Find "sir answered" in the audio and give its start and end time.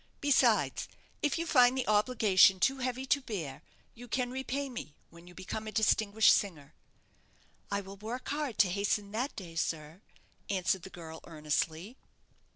9.55-10.81